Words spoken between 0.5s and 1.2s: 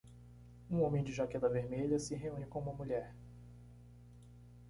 Um homem de